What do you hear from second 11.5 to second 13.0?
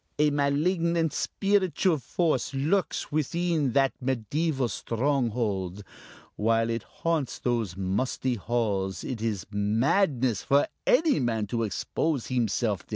to expose himself there."